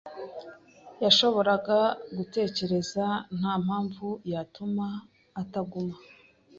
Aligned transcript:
yashoboraga 1.03 1.77
gutekereza 2.17 3.05
ntampamvu 3.37 4.07
yatuma 4.31 4.87
ataguma. 5.41 5.95